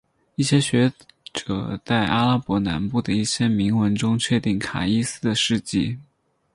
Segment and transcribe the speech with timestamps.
[0.33, 0.91] 一些学
[1.31, 5.99] 者在阿拉伯南部的一些铭文中确定卡伊斯的事迹。